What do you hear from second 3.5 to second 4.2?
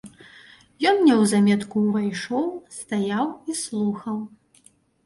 слухаў.